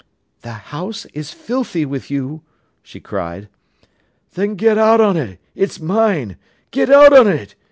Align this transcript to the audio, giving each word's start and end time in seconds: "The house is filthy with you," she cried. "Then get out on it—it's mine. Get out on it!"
"The 0.41 0.53
house 0.53 1.05
is 1.13 1.29
filthy 1.29 1.85
with 1.85 2.09
you," 2.09 2.41
she 2.81 2.99
cried. 2.99 3.49
"Then 4.33 4.55
get 4.55 4.79
out 4.79 4.99
on 4.99 5.15
it—it's 5.15 5.79
mine. 5.79 6.37
Get 6.71 6.89
out 6.89 7.13
on 7.13 7.27
it!" 7.27 7.53